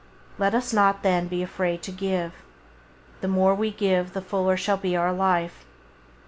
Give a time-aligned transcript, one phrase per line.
[0.39, 2.33] Let us not, then, be afraid to give.
[3.19, 5.63] The more we give the fuller shall be our life.